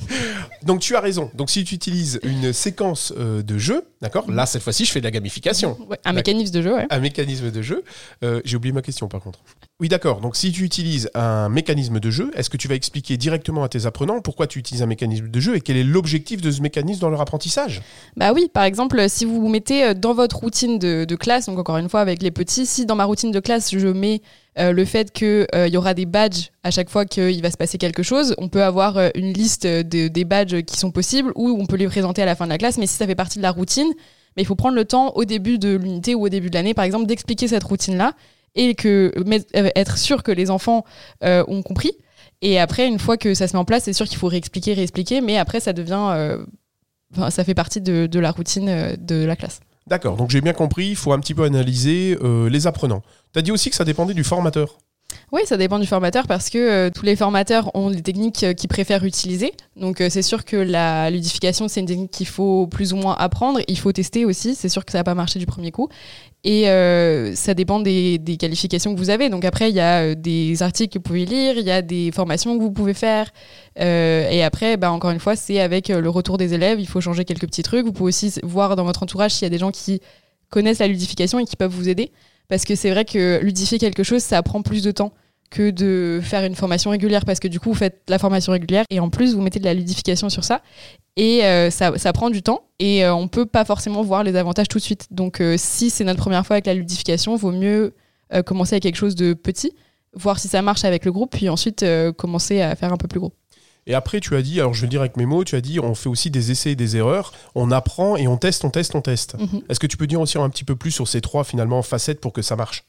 Donc 0.62 0.80
tu 0.80 0.94
as 0.94 1.00
raison. 1.00 1.30
Donc 1.34 1.50
si 1.50 1.64
tu 1.64 1.74
utilises 1.74 2.20
une 2.22 2.52
séquence 2.52 3.12
euh, 3.18 3.42
de 3.42 3.58
jeu, 3.58 3.84
d'accord 4.00 4.30
Là, 4.30 4.46
cette 4.46 4.62
fois-ci, 4.62 4.84
je 4.84 4.92
fais 4.92 5.00
de 5.00 5.04
la 5.04 5.10
gamification. 5.10 5.76
Ouais, 5.90 5.98
un 6.04 6.12
mécanisme 6.12 6.54
de 6.54 6.62
jeu, 6.62 6.74
ouais. 6.74 6.86
Un 6.90 7.00
mécanisme 7.00 7.50
de 7.50 7.60
jeu. 7.62 7.82
Euh, 8.22 8.40
J'ai 8.44 8.56
oublié 8.56 8.72
ma 8.72 8.82
question 8.82 9.08
par 9.08 9.20
contre. 9.20 9.40
Oui, 9.80 9.88
d'accord. 9.88 10.20
Donc 10.20 10.34
si 10.34 10.50
tu 10.50 10.64
utilises 10.64 11.08
un 11.14 11.48
mécanisme 11.48 12.00
de 12.00 12.10
jeu, 12.10 12.32
est-ce 12.34 12.50
que 12.50 12.56
tu 12.56 12.66
vas 12.66 12.74
expliquer 12.74 13.16
directement 13.16 13.62
à 13.62 13.68
tes 13.68 13.86
apprenants 13.86 14.20
pourquoi 14.20 14.48
tu 14.48 14.58
utilises 14.58 14.82
un 14.82 14.86
mécanisme 14.86 15.28
de 15.28 15.38
jeu 15.38 15.54
et 15.54 15.60
quel 15.60 15.76
est 15.76 15.84
l'objectif 15.84 16.40
de 16.40 16.50
ce 16.50 16.60
mécanisme 16.60 16.98
dans 16.98 17.10
leur 17.10 17.20
apprentissage? 17.20 17.80
Bah 18.16 18.32
oui, 18.34 18.50
par 18.52 18.64
exemple, 18.64 19.08
si 19.08 19.24
vous 19.24 19.40
vous 19.40 19.48
mettez 19.48 19.84
euh, 19.84 19.94
dans 19.94 20.14
votre 20.14 20.38
routine 20.38 20.80
de, 20.80 21.14
classe, 21.14 21.46
donc 21.46 21.60
encore 21.60 21.76
une 21.76 21.88
fois 21.88 22.00
avec 22.00 22.24
les 22.24 22.32
petits, 22.32 22.66
si 22.66 22.86
dans 22.86 22.96
ma 22.96 23.04
routine 23.04 23.30
de 23.30 23.38
classe, 23.38 23.70
je 23.70 23.86
mets 23.86 24.20
euh, 24.58 24.72
le 24.72 24.84
fait 24.84 25.12
qu'il 25.12 25.46
il 25.54 25.72
y 25.72 25.76
aura 25.76 25.94
des 25.94 26.06
badges 26.06 26.50
à 26.64 26.72
chaque 26.72 26.90
fois 26.90 27.04
qu'il 27.04 27.40
va 27.40 27.52
se 27.52 27.56
passer 27.56 27.78
quelque 27.78 28.02
chose. 28.02 28.34
On 28.38 28.48
peut 28.48 28.64
avoir 28.64 28.98
euh, 28.98 29.10
une 29.14 29.32
liste 29.32 29.64
de, 29.64 30.08
des 30.08 30.24
badges 30.24 30.60
qui 30.62 30.76
sont 30.76 30.90
possibles 30.90 31.30
ou 31.36 31.56
on 31.56 31.66
peut 31.66 31.76
les 31.76 31.86
présenter 31.86 32.20
à 32.20 32.26
la 32.26 32.34
fin 32.34 32.46
de 32.46 32.50
la 32.50 32.58
classe. 32.58 32.78
Mais 32.78 32.88
si 32.88 32.96
ça 32.96 33.06
fait 33.06 33.14
partie 33.14 33.38
de 33.38 33.44
la 33.44 33.52
routine, 33.52 33.92
mais 34.36 34.42
il 34.42 34.46
faut 34.46 34.56
prendre 34.56 34.74
le 34.74 34.84
temps 34.84 35.12
au 35.14 35.24
début 35.24 35.60
de 35.60 35.76
l'unité 35.76 36.16
ou 36.16 36.24
au 36.24 36.28
début 36.28 36.50
de 36.50 36.56
l'année, 36.56 36.74
par 36.74 36.84
exemple, 36.84 37.06
d'expliquer 37.06 37.46
cette 37.46 37.62
routine-là 37.62 38.14
et 38.58 38.74
que 38.74 39.12
euh, 39.16 39.70
être 39.74 39.96
sûr 39.96 40.22
que 40.22 40.32
les 40.32 40.50
enfants 40.50 40.84
euh, 41.24 41.42
ont 41.48 41.62
compris. 41.62 41.92
Et 42.42 42.58
après, 42.58 42.86
une 42.86 42.98
fois 42.98 43.16
que 43.16 43.32
ça 43.32 43.48
se 43.48 43.54
met 43.54 43.58
en 43.58 43.64
place, 43.64 43.84
c'est 43.84 43.92
sûr 43.92 44.06
qu'il 44.06 44.18
faut 44.18 44.26
réexpliquer, 44.26 44.74
réexpliquer, 44.74 45.20
mais 45.20 45.38
après, 45.38 45.60
ça 45.60 45.72
devient, 45.72 46.08
euh, 46.10 46.44
ça 47.30 47.44
fait 47.44 47.54
partie 47.54 47.80
de, 47.80 48.18
la 48.18 48.30
routine 48.30 48.96
de 49.00 49.24
la 49.24 49.36
classe. 49.36 49.60
D'accord. 49.86 50.16
Donc 50.16 50.30
j'ai 50.30 50.42
bien 50.42 50.52
compris. 50.52 50.88
Il 50.88 50.96
faut 50.96 51.12
un 51.12 51.18
petit 51.18 51.34
peu 51.34 51.44
analyser 51.44 52.18
les 52.22 52.66
apprenants. 52.66 53.02
Tu 53.32 53.38
as 53.38 53.42
dit 53.42 53.50
aussi 53.50 53.70
que 53.70 53.76
ça 53.76 53.86
dépendait 53.86 54.12
du 54.12 54.22
formateur. 54.22 54.78
Oui, 55.30 55.42
ça 55.44 55.58
dépend 55.58 55.78
du 55.78 55.86
formateur 55.86 56.26
parce 56.26 56.48
que 56.48 56.56
euh, 56.56 56.90
tous 56.90 57.04
les 57.04 57.14
formateurs 57.14 57.70
ont 57.74 57.90
des 57.90 58.00
techniques 58.00 58.44
euh, 58.44 58.54
qu'ils 58.54 58.68
préfèrent 58.68 59.04
utiliser. 59.04 59.52
Donc 59.76 60.00
euh, 60.00 60.08
c'est 60.08 60.22
sûr 60.22 60.42
que 60.46 60.56
la 60.56 61.10
ludification, 61.10 61.68
c'est 61.68 61.80
une 61.80 61.86
technique 61.86 62.10
qu'il 62.10 62.26
faut 62.26 62.66
plus 62.66 62.94
ou 62.94 62.96
moins 62.96 63.14
apprendre. 63.14 63.60
Il 63.68 63.78
faut 63.78 63.92
tester 63.92 64.24
aussi. 64.24 64.54
C'est 64.54 64.70
sûr 64.70 64.86
que 64.86 64.92
ça 64.92 64.98
va 64.98 65.04
pas 65.04 65.14
marcher 65.14 65.38
du 65.38 65.44
premier 65.44 65.70
coup. 65.70 65.90
Et 66.44 66.64
ça 67.34 67.52
dépend 67.52 67.80
des, 67.80 68.20
qualifications 68.38 68.94
que 68.94 68.98
vous 68.98 69.10
avez. 69.10 69.28
Donc 69.28 69.44
après, 69.44 69.68
il 69.68 69.74
y 69.74 69.80
a 69.80 70.14
des 70.14 70.62
articles 70.62 70.94
que 70.94 70.98
vous 70.98 71.02
pouvez 71.02 71.26
lire, 71.26 71.58
il 71.58 71.66
y 71.66 71.70
a 71.70 71.82
des 71.82 72.10
formations 72.12 72.56
que 72.56 72.62
vous 72.62 72.70
pouvez 72.70 72.94
faire. 72.94 73.28
Et 73.76 74.42
après, 74.42 74.76
bah, 74.76 74.92
encore 74.92 75.10
une 75.10 75.18
fois, 75.18 75.34
c'est 75.34 75.60
avec 75.60 75.88
le 75.88 76.08
retour 76.08 76.38
des 76.38 76.54
élèves. 76.54 76.80
Il 76.80 76.86
faut 76.86 77.00
changer 77.00 77.24
quelques 77.24 77.46
petits 77.46 77.64
trucs. 77.64 77.84
Vous 77.84 77.92
pouvez 77.92 78.08
aussi 78.08 78.38
voir 78.44 78.76
dans 78.76 78.84
votre 78.84 79.02
entourage 79.02 79.32
s'il 79.32 79.42
y 79.42 79.46
a 79.46 79.50
des 79.50 79.58
gens 79.58 79.72
qui 79.72 80.00
connaissent 80.48 80.78
la 80.78 80.86
ludification 80.86 81.40
et 81.40 81.44
qui 81.44 81.56
peuvent 81.56 81.74
vous 81.74 81.88
aider. 81.88 82.12
Parce 82.48 82.64
que 82.64 82.74
c'est 82.74 82.90
vrai 82.90 83.04
que 83.04 83.40
ludifier 83.42 83.78
quelque 83.78 84.02
chose, 84.02 84.22
ça 84.22 84.42
prend 84.42 84.62
plus 84.62 84.82
de 84.82 84.90
temps 84.90 85.12
que 85.50 85.70
de 85.70 86.20
faire 86.22 86.44
une 86.44 86.54
formation 86.54 86.90
régulière. 86.90 87.24
Parce 87.24 87.40
que 87.40 87.48
du 87.48 87.60
coup 87.60 87.70
vous 87.70 87.74
faites 87.78 88.02
la 88.08 88.18
formation 88.18 88.52
régulière 88.52 88.84
et 88.90 89.00
en 89.00 89.10
plus 89.10 89.34
vous 89.34 89.40
mettez 89.40 89.58
de 89.58 89.64
la 89.64 89.74
ludification 89.74 90.28
sur 90.28 90.44
ça. 90.44 90.62
Et 91.16 91.44
euh, 91.44 91.70
ça, 91.70 92.12
prend 92.12 92.30
du 92.30 92.42
temps 92.42 92.62
et 92.78 93.04
euh, 93.04 93.14
on 93.14 93.26
peut 93.28 93.46
pas 93.46 93.64
forcément 93.64 94.02
voir 94.02 94.22
les 94.22 94.36
avantages 94.36 94.68
tout 94.68 94.78
de 94.78 94.82
suite. 94.82 95.08
Donc 95.10 95.40
euh, 95.40 95.56
si 95.58 95.90
c'est 95.90 96.04
notre 96.04 96.20
première 96.20 96.46
fois 96.46 96.54
avec 96.54 96.66
la 96.66 96.74
ludification 96.74 97.34
vaut 97.36 97.50
mieux 97.50 97.94
euh, 98.32 98.42
commencer 98.42 98.74
avec 98.74 98.84
quelque 98.84 98.96
chose 98.96 99.14
de 99.14 99.34
petit 99.34 99.72
voir 100.14 100.38
si 100.38 100.48
ça 100.48 100.62
marche 100.62 100.84
avec 100.84 101.04
le 101.04 101.12
groupe 101.12 101.32
puis 101.32 101.48
ensuite 101.48 101.84
commencer 102.16 102.62
à 102.62 102.74
faire 102.76 102.92
un 102.92 102.96
peu 102.96 103.08
plus 103.08 103.20
gros 103.20 103.32
Et 103.88 103.94
après, 103.94 104.20
tu 104.20 104.36
as 104.36 104.42
dit, 104.42 104.60
alors 104.60 104.74
je 104.74 104.82
vais 104.82 104.86
le 104.86 104.90
dire 104.90 105.00
avec 105.00 105.16
mes 105.16 105.26
mots, 105.26 105.42
tu 105.44 105.56
as 105.56 105.60
dit, 105.60 105.80
on 105.80 105.94
fait 105.94 106.08
aussi 106.10 106.30
des 106.30 106.50
essais 106.52 106.72
et 106.72 106.76
des 106.76 106.96
erreurs. 106.96 107.32
On 107.54 107.70
apprend 107.72 108.16
et 108.16 108.28
on 108.28 108.36
teste, 108.36 108.64
on 108.64 108.70
teste, 108.70 108.94
on 108.94 109.00
teste. 109.00 109.34
Mhm. 109.38 109.62
Est-ce 109.68 109.80
que 109.80 109.86
tu 109.86 109.96
peux 109.96 110.06
dire 110.06 110.20
aussi 110.20 110.38
un 110.38 110.48
petit 110.50 110.64
peu 110.64 110.76
plus 110.76 110.90
sur 110.92 111.08
ces 111.08 111.20
trois 111.22 111.42
finalement 111.42 111.82
facettes 111.82 112.20
pour 112.20 112.32
que 112.34 112.42
ça 112.42 112.54
marche? 112.54 112.84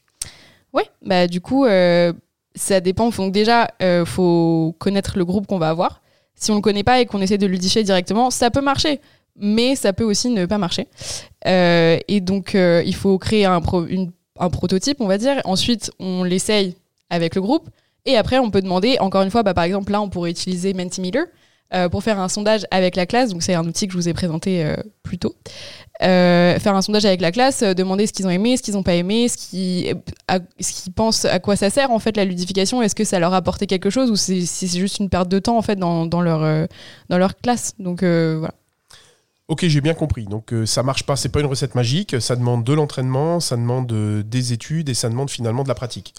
Ouais, 0.72 0.84
bah 1.04 1.26
du 1.26 1.40
coup, 1.40 1.64
euh, 1.64 2.12
ça 2.54 2.80
dépend. 2.80 3.08
Donc 3.10 3.32
déjà, 3.32 3.68
euh, 3.82 4.04
faut 4.04 4.76
connaître 4.78 5.16
le 5.18 5.24
groupe 5.24 5.46
qu'on 5.46 5.58
va 5.58 5.70
avoir. 5.70 6.02
Si 6.36 6.50
on 6.52 6.54
le 6.56 6.60
connaît 6.60 6.84
pas 6.84 7.00
et 7.00 7.06
qu'on 7.06 7.20
essaie 7.20 7.38
de 7.38 7.46
ludifier 7.46 7.82
directement, 7.82 8.30
ça 8.30 8.50
peut 8.50 8.60
marcher, 8.62 9.00
mais 9.36 9.76
ça 9.76 9.92
peut 9.92 10.04
aussi 10.04 10.28
ne 10.28 10.44
pas 10.46 10.58
marcher. 10.58 10.86
Euh, 11.46 11.98
et 12.08 12.20
donc, 12.20 12.54
euh, 12.54 12.82
il 12.84 12.94
faut 12.94 13.18
créer 13.18 13.46
un, 13.46 13.60
pro- 13.60 13.86
une- 13.86 14.12
un 14.38 14.50
prototype, 14.50 15.00
on 15.00 15.06
va 15.06 15.16
dire. 15.18 15.40
Ensuite, 15.44 15.90
on 15.98 16.24
l'essaye 16.24 16.76
avec 17.08 17.34
le 17.34 17.40
groupe. 17.40 17.68
Et 18.06 18.16
après, 18.16 18.38
on 18.38 18.50
peut 18.50 18.62
demander, 18.62 18.98
encore 19.00 19.22
une 19.22 19.30
fois, 19.30 19.42
bah, 19.42 19.54
par 19.54 19.64
exemple, 19.64 19.92
là, 19.92 20.00
on 20.00 20.08
pourrait 20.08 20.30
utiliser 20.30 20.72
Mentimeter 20.74 21.24
euh, 21.72 21.88
pour 21.88 22.02
faire 22.02 22.18
un 22.18 22.28
sondage 22.28 22.66
avec 22.70 22.96
la 22.96 23.06
classe. 23.06 23.30
Donc, 23.30 23.42
c'est 23.42 23.54
un 23.54 23.64
outil 23.64 23.86
que 23.86 23.92
je 23.92 23.98
vous 23.98 24.08
ai 24.08 24.12
présenté 24.12 24.64
euh, 24.64 24.74
plus 25.02 25.18
tôt. 25.18 25.36
Euh, 26.02 26.58
faire 26.58 26.74
un 26.74 26.82
sondage 26.82 27.04
avec 27.04 27.20
la 27.20 27.30
classe, 27.30 27.62
demander 27.62 28.06
ce 28.06 28.12
qu'ils 28.12 28.26
ont 28.26 28.30
aimé, 28.30 28.56
ce 28.56 28.62
qu'ils 28.62 28.74
n'ont 28.74 28.82
pas 28.82 28.94
aimé, 28.94 29.28
ce 29.28 29.36
qu'ils 29.36 30.92
pensent, 30.96 31.26
à 31.26 31.38
quoi 31.38 31.56
ça 31.56 31.70
sert 31.70 31.90
en 31.90 31.98
fait 31.98 32.16
la 32.16 32.24
ludification. 32.24 32.82
Est-ce 32.82 32.94
que 32.94 33.04
ça 33.04 33.18
leur 33.18 33.34
a 33.34 33.36
apporté 33.36 33.66
quelque 33.66 33.90
chose 33.90 34.10
ou 34.10 34.16
si 34.16 34.46
c'est 34.46 34.78
juste 34.78 34.98
une 34.98 35.10
perte 35.10 35.28
de 35.28 35.38
temps 35.38 35.58
en 35.58 35.62
fait 35.62 35.76
dans, 35.76 36.06
dans 36.06 36.22
leur, 36.22 36.66
dans 37.08 37.18
leur 37.18 37.36
classe? 37.36 37.74
Donc 37.78 38.00
voilà. 38.02 38.54
Ok, 39.50 39.66
j'ai 39.66 39.80
bien 39.80 39.94
compris. 39.94 40.26
Donc 40.26 40.52
euh, 40.52 40.64
ça 40.64 40.84
marche 40.84 41.02
pas, 41.02 41.16
c'est 41.16 41.28
pas 41.28 41.40
une 41.40 41.46
recette 41.46 41.74
magique, 41.74 42.20
ça 42.20 42.36
demande 42.36 42.62
de 42.62 42.72
l'entraînement, 42.72 43.40
ça 43.40 43.56
demande 43.56 43.90
euh, 43.92 44.22
des 44.22 44.52
études 44.52 44.88
et 44.88 44.94
ça 44.94 45.08
demande 45.08 45.28
finalement 45.28 45.64
de 45.64 45.68
la 45.68 45.74
pratique. 45.74 46.14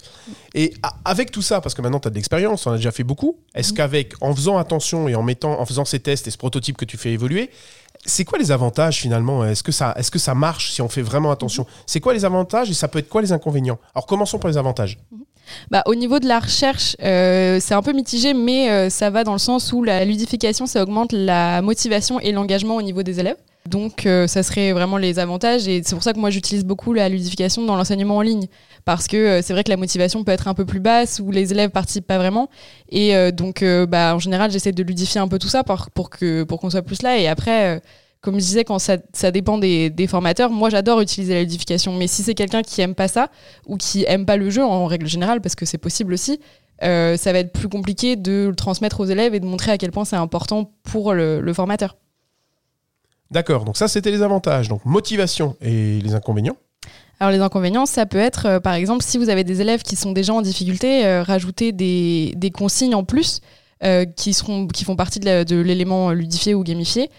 Et 0.52 0.74
a- 0.82 0.96
avec 1.06 1.30
tout 1.30 1.40
ça, 1.40 1.62
parce 1.62 1.74
que 1.74 1.80
maintenant 1.80 1.98
tu 1.98 2.08
as 2.08 2.10
de 2.10 2.14
l'expérience, 2.16 2.66
on 2.66 2.72
a 2.72 2.76
déjà 2.76 2.92
fait 2.92 3.04
beaucoup, 3.04 3.38
est-ce 3.54 3.70
Mhm. 3.70 3.76
qu'avec 3.78 4.12
en 4.20 4.34
faisant 4.34 4.58
attention 4.58 5.08
et 5.08 5.14
en 5.14 5.22
mettant 5.22 5.58
en 5.58 5.64
faisant 5.64 5.86
ces 5.86 5.98
tests 5.98 6.28
et 6.28 6.30
ce 6.30 6.36
prototype 6.36 6.76
que 6.76 6.84
tu 6.84 6.98
fais 6.98 7.12
évoluer, 7.12 7.48
c'est 8.04 8.26
quoi 8.26 8.38
les 8.38 8.50
avantages 8.52 8.98
finalement 9.00 9.46
Est-ce 9.46 9.62
que 9.62 9.72
ça 9.72 9.94
est-ce 9.96 10.10
que 10.10 10.18
ça 10.18 10.34
marche 10.34 10.70
si 10.72 10.82
on 10.82 10.90
fait 10.90 11.00
vraiment 11.02 11.30
attention? 11.30 11.66
C'est 11.86 12.00
quoi 12.00 12.12
les 12.12 12.26
avantages 12.26 12.68
et 12.68 12.74
ça 12.74 12.86
peut 12.88 12.98
être 12.98 13.08
quoi 13.08 13.22
les 13.22 13.32
inconvénients? 13.32 13.78
Alors 13.94 14.04
commençons 14.06 14.38
par 14.40 14.50
les 14.50 14.58
avantages. 14.58 14.98
Bah, 15.70 15.82
au 15.86 15.94
niveau 15.94 16.18
de 16.18 16.26
la 16.26 16.40
recherche, 16.40 16.96
euh, 17.02 17.58
c'est 17.60 17.74
un 17.74 17.82
peu 17.82 17.92
mitigé, 17.92 18.34
mais 18.34 18.70
euh, 18.70 18.90
ça 18.90 19.10
va 19.10 19.24
dans 19.24 19.32
le 19.32 19.38
sens 19.38 19.72
où 19.72 19.82
la 19.82 20.04
ludification, 20.04 20.66
ça 20.66 20.82
augmente 20.82 21.12
la 21.12 21.62
motivation 21.62 22.20
et 22.20 22.32
l'engagement 22.32 22.76
au 22.76 22.82
niveau 22.82 23.02
des 23.02 23.20
élèves. 23.20 23.36
Donc, 23.68 24.06
euh, 24.06 24.26
ça 24.26 24.42
serait 24.42 24.72
vraiment 24.72 24.96
les 24.96 25.18
avantages. 25.18 25.68
Et 25.68 25.82
c'est 25.84 25.94
pour 25.94 26.02
ça 26.02 26.12
que 26.12 26.18
moi, 26.18 26.30
j'utilise 26.30 26.64
beaucoup 26.64 26.92
la 26.92 27.08
ludification 27.08 27.64
dans 27.64 27.76
l'enseignement 27.76 28.16
en 28.16 28.20
ligne. 28.20 28.46
Parce 28.84 29.06
que 29.06 29.16
euh, 29.16 29.42
c'est 29.42 29.52
vrai 29.52 29.62
que 29.62 29.70
la 29.70 29.76
motivation 29.76 30.24
peut 30.24 30.32
être 30.32 30.48
un 30.48 30.54
peu 30.54 30.64
plus 30.64 30.80
basse, 30.80 31.20
ou 31.20 31.30
les 31.30 31.52
élèves 31.52 31.70
participent 31.70 32.06
pas 32.06 32.18
vraiment. 32.18 32.48
Et 32.90 33.14
euh, 33.14 33.30
donc, 33.30 33.62
euh, 33.62 33.86
bah, 33.86 34.14
en 34.14 34.18
général, 34.18 34.50
j'essaie 34.50 34.72
de 34.72 34.82
ludifier 34.82 35.20
un 35.20 35.28
peu 35.28 35.38
tout 35.38 35.48
ça 35.48 35.62
pour, 35.62 35.90
pour 35.90 36.10
que 36.10 36.42
pour 36.42 36.60
qu'on 36.60 36.70
soit 36.70 36.82
plus 36.82 37.02
là. 37.02 37.18
Et 37.18 37.28
après, 37.28 37.76
euh, 37.76 37.80
comme 38.22 38.36
je 38.36 38.44
disais, 38.46 38.64
quand 38.64 38.78
ça, 38.78 38.96
ça 39.12 39.30
dépend 39.30 39.58
des, 39.58 39.90
des 39.90 40.06
formateurs, 40.06 40.50
moi, 40.50 40.70
j'adore 40.70 41.00
utiliser 41.00 41.34
la 41.34 41.40
ludification. 41.40 41.92
Mais 41.94 42.06
si 42.06 42.22
c'est 42.22 42.34
quelqu'un 42.34 42.62
qui 42.62 42.80
aime 42.80 42.94
pas 42.94 43.08
ça, 43.08 43.28
ou 43.66 43.76
qui 43.76 44.04
aime 44.08 44.24
pas 44.24 44.36
le 44.36 44.48
jeu 44.48 44.64
en 44.64 44.86
règle 44.86 45.06
générale, 45.06 45.40
parce 45.40 45.56
que 45.56 45.66
c'est 45.66 45.76
possible 45.76 46.14
aussi, 46.14 46.40
euh, 46.82 47.16
ça 47.16 47.32
va 47.32 47.40
être 47.40 47.52
plus 47.52 47.68
compliqué 47.68 48.16
de 48.16 48.46
le 48.48 48.54
transmettre 48.54 49.00
aux 49.00 49.04
élèves 49.04 49.34
et 49.34 49.40
de 49.40 49.46
montrer 49.46 49.72
à 49.72 49.78
quel 49.78 49.90
point 49.90 50.04
c'est 50.04 50.16
important 50.16 50.72
pour 50.84 51.12
le, 51.12 51.40
le 51.40 51.52
formateur. 51.52 51.96
D'accord, 53.30 53.64
donc 53.64 53.76
ça 53.76 53.88
c'était 53.88 54.10
les 54.10 54.22
avantages. 54.22 54.68
Donc 54.68 54.84
motivation 54.84 55.56
et 55.60 56.00
les 56.00 56.14
inconvénients. 56.14 56.56
Alors 57.18 57.32
les 57.32 57.40
inconvénients, 57.40 57.86
ça 57.86 58.04
peut 58.04 58.18
être, 58.18 58.46
euh, 58.46 58.60
par 58.60 58.74
exemple, 58.74 59.04
si 59.04 59.16
vous 59.16 59.28
avez 59.28 59.44
des 59.44 59.60
élèves 59.60 59.82
qui 59.82 59.96
sont 59.96 60.12
déjà 60.12 60.34
en 60.34 60.42
difficulté, 60.42 61.06
euh, 61.06 61.22
rajouter 61.22 61.72
des, 61.72 62.34
des 62.36 62.50
consignes 62.50 62.94
en 62.94 63.04
plus 63.04 63.40
euh, 63.84 64.04
qui, 64.04 64.32
seront, 64.34 64.66
qui 64.66 64.84
font 64.84 64.96
partie 64.96 65.20
de 65.20 65.60
l'élément 65.60 66.10
ludifié 66.10 66.54
ou 66.54 66.64
gamifié. 66.64 67.10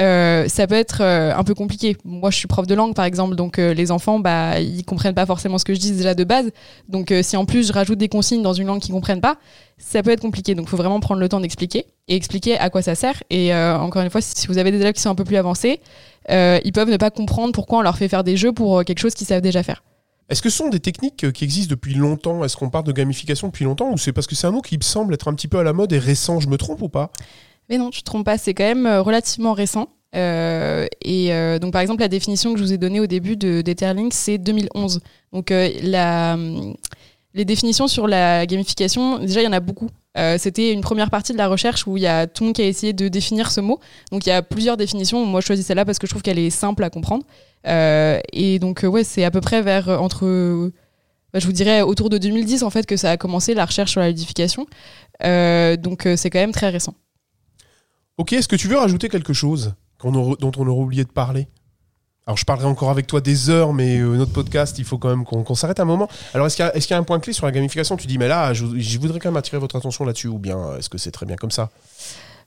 Euh, 0.00 0.48
ça 0.48 0.66
peut 0.66 0.74
être 0.74 1.02
euh, 1.02 1.34
un 1.34 1.44
peu 1.44 1.54
compliqué. 1.54 1.96
Moi, 2.04 2.30
je 2.30 2.36
suis 2.36 2.48
prof 2.48 2.66
de 2.66 2.74
langue, 2.74 2.94
par 2.94 3.04
exemple, 3.04 3.36
donc 3.36 3.58
euh, 3.58 3.74
les 3.74 3.90
enfants, 3.90 4.18
bah, 4.18 4.58
ils 4.60 4.84
comprennent 4.84 5.14
pas 5.14 5.26
forcément 5.26 5.58
ce 5.58 5.64
que 5.64 5.74
je 5.74 5.80
dis 5.80 5.92
déjà 5.92 6.14
de 6.14 6.24
base. 6.24 6.50
Donc, 6.88 7.12
si 7.22 7.36
en 7.36 7.44
plus 7.44 7.68
je 7.68 7.72
rajoute 7.72 7.98
des 7.98 8.08
consignes 8.08 8.42
dans 8.42 8.54
une 8.54 8.66
langue 8.66 8.80
qu'ils 8.80 8.94
comprennent 8.94 9.20
pas, 9.20 9.36
ça 9.78 10.02
peut 10.02 10.10
être 10.10 10.20
compliqué. 10.20 10.54
Donc, 10.54 10.66
il 10.66 10.70
faut 10.70 10.76
vraiment 10.76 11.00
prendre 11.00 11.20
le 11.20 11.28
temps 11.28 11.40
d'expliquer 11.40 11.86
et 12.08 12.16
expliquer 12.16 12.58
à 12.58 12.70
quoi 12.70 12.82
ça 12.82 12.94
sert. 12.94 13.22
Et 13.30 13.54
encore 13.54 14.02
une 14.02 14.10
fois, 14.10 14.20
si 14.20 14.46
vous 14.46 14.58
avez 14.58 14.70
des 14.70 14.80
élèves 14.80 14.94
qui 14.94 15.02
sont 15.02 15.10
un 15.10 15.14
peu 15.14 15.24
plus 15.24 15.36
avancés, 15.36 15.80
ils 16.28 16.72
peuvent 16.72 16.90
ne 16.90 16.96
pas 16.96 17.10
comprendre 17.10 17.52
pourquoi 17.52 17.80
on 17.80 17.82
leur 17.82 17.96
fait 17.96 18.08
faire 18.08 18.24
des 18.24 18.36
jeux 18.36 18.52
pour 18.52 18.84
quelque 18.84 18.98
chose 18.98 19.14
qu'ils 19.14 19.26
savent 19.26 19.42
déjà 19.42 19.62
faire. 19.62 19.82
Est-ce 20.28 20.40
que 20.40 20.48
ce 20.48 20.56
sont 20.56 20.68
des 20.70 20.80
techniques 20.80 21.30
qui 21.32 21.44
existent 21.44 21.70
depuis 21.70 21.94
longtemps? 21.94 22.42
Est-ce 22.44 22.56
qu'on 22.56 22.70
parle 22.70 22.84
de 22.84 22.92
gamification 22.92 23.48
depuis 23.48 23.64
longtemps? 23.64 23.92
Ou 23.92 23.98
c'est 23.98 24.12
parce 24.12 24.26
que 24.26 24.34
c'est 24.34 24.46
un 24.46 24.52
mot 24.52 24.62
qui 24.62 24.78
me 24.78 24.82
semble 24.82 25.12
être 25.12 25.28
un 25.28 25.34
petit 25.34 25.48
peu 25.48 25.58
à 25.58 25.62
la 25.62 25.74
mode 25.74 25.92
et 25.92 25.98
récent 25.98 26.40
Je 26.40 26.48
me 26.48 26.56
trompe 26.56 26.80
ou 26.80 26.88
pas? 26.88 27.10
Mais 27.68 27.78
non, 27.78 27.90
tu 27.90 28.00
te 28.00 28.06
trompes 28.06 28.24
pas, 28.24 28.38
c'est 28.38 28.54
quand 28.54 28.64
même 28.64 28.86
euh, 28.86 29.02
relativement 29.02 29.52
récent. 29.52 29.88
Euh, 30.14 30.86
et 31.00 31.32
euh, 31.32 31.58
donc, 31.58 31.72
par 31.72 31.80
exemple, 31.80 32.00
la 32.00 32.08
définition 32.08 32.52
que 32.52 32.58
je 32.58 32.64
vous 32.64 32.72
ai 32.72 32.78
donnée 32.78 33.00
au 33.00 33.06
début 33.06 33.36
de 33.36 33.62
d'Etherlink, 33.62 34.12
c'est 34.12 34.38
2011. 34.38 35.00
Donc, 35.32 35.50
hum, 35.50 36.74
les 37.34 37.44
définitions 37.46 37.88
sur 37.88 38.06
la 38.06 38.44
gamification, 38.46 39.18
déjà, 39.20 39.40
il 39.40 39.44
y 39.44 39.48
en 39.48 39.52
a 39.52 39.60
beaucoup. 39.60 39.88
C'était 40.36 40.72
une 40.72 40.82
première 40.82 41.08
partie 41.08 41.32
de 41.32 41.38
la 41.38 41.48
recherche 41.48 41.86
où 41.86 41.96
il 41.96 42.02
y 42.02 42.06
a 42.06 42.26
tout 42.26 42.42
le 42.42 42.48
monde 42.48 42.54
qui 42.54 42.60
a 42.60 42.66
essayé 42.66 42.92
de 42.92 43.08
définir 43.08 43.50
ce 43.50 43.62
mot. 43.62 43.80
Donc, 44.10 44.26
il 44.26 44.28
y 44.28 44.32
a 44.32 44.42
plusieurs 44.42 44.76
définitions. 44.76 45.24
Moi, 45.24 45.40
je 45.40 45.46
choisis 45.46 45.64
celle-là 45.64 45.86
parce 45.86 45.98
que 45.98 46.06
je 46.06 46.12
trouve 46.12 46.20
qu'elle 46.20 46.38
est 46.38 46.50
simple 46.50 46.84
à 46.84 46.90
comprendre. 46.90 47.24
Et 47.64 48.58
donc, 48.58 48.82
ouais, 48.82 49.04
c'est 49.04 49.24
à 49.24 49.30
peu 49.30 49.40
près 49.40 49.62
vers 49.62 49.88
entre. 49.88 50.70
bah, 51.32 51.38
je 51.38 51.46
vous 51.46 51.52
dirais 51.52 51.80
autour 51.80 52.10
de 52.10 52.18
2010 52.18 52.64
en 52.64 52.70
fait 52.70 52.84
que 52.84 52.98
ça 52.98 53.12
a 53.12 53.16
commencé 53.16 53.54
la 53.54 53.64
recherche 53.64 53.92
sur 53.92 54.00
la 54.00 54.08
ludification. 54.08 54.66
Donc 55.22 56.06
c'est 56.16 56.28
quand 56.28 56.40
même 56.40 56.52
très 56.52 56.68
récent. 56.68 56.94
Ok, 58.18 58.34
est-ce 58.34 58.48
que 58.48 58.56
tu 58.56 58.68
veux 58.68 58.76
rajouter 58.76 59.08
quelque 59.08 59.32
chose 59.32 59.74
dont 60.02 60.52
on 60.56 60.66
aurait 60.66 60.82
oublié 60.82 61.04
de 61.04 61.10
parler? 61.10 61.48
Alors 62.26 62.36
je 62.36 62.44
parlerai 62.44 62.66
encore 62.66 62.90
avec 62.90 63.06
toi 63.06 63.20
des 63.20 63.50
heures, 63.50 63.72
mais 63.72 63.98
euh, 63.98 64.16
notre 64.16 64.32
podcast, 64.32 64.78
il 64.78 64.84
faut 64.84 64.98
quand 64.98 65.08
même 65.08 65.24
qu'on 65.24 65.54
s'arrête 65.54 65.80
un 65.80 65.84
moment. 65.84 66.08
Alors 66.34 66.46
est-ce 66.46 66.56
qu'il 66.56 66.90
y, 66.90 66.94
a- 66.94 66.98
un 66.98 67.02
point 67.02 67.18
clé 67.18 67.32
sur 67.32 67.46
la 67.46 67.52
gamification? 67.52 67.96
Tu 67.96 68.06
dis, 68.06 68.18
mais 68.18 68.28
là, 68.28 68.52
je, 68.52 68.64
voudrais 68.98 69.18
quand 69.18 69.30
même 69.30 69.36
attirer 69.36 69.58
votre 69.58 69.76
attention 69.76 70.04
là-dessus, 70.04 70.28
ou 70.28 70.38
bien 70.38 70.58
euh, 70.58 70.78
est-ce 70.78 70.88
que 70.88 70.98
c'est 70.98 71.10
très 71.10 71.26
bien 71.26 71.36
comme 71.36 71.50
ça? 71.50 71.70